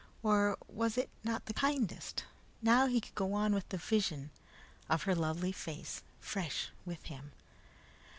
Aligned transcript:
Or 0.23 0.57
was 0.67 0.97
it 0.97 1.11
not 1.23 1.45
the 1.45 1.53
kindest? 1.53 2.23
Now 2.59 2.87
he 2.87 2.99
could 2.99 3.13
go 3.13 3.27
with 3.49 3.69
the 3.69 3.77
vision 3.77 4.31
of 4.89 5.03
her 5.03 5.13
lovely 5.13 5.51
face 5.51 6.01
fresh 6.19 6.71
with 6.85 7.03
him. 7.03 7.33